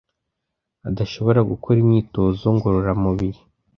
adashobora 0.89 1.39
gukora 1.51 1.77
imyitozo 1.83 2.45
ngororamubiri. 2.55 3.39